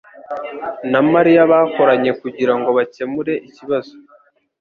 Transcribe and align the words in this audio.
na 0.91 1.01
Mariya 1.11 1.41
bakoranye 1.51 2.11
kugirango 2.21 2.69
bakemure 2.77 3.33
ikibazo. 3.47 3.93